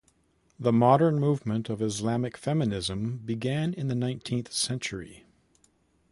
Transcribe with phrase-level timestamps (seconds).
[0.59, 5.25] The modern movement of Islamic feminism began in the nineteenth century.